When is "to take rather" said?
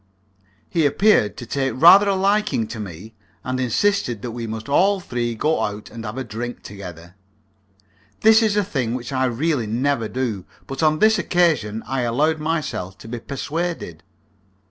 1.37-2.09